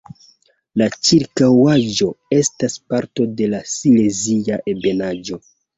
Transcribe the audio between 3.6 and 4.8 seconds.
Silezia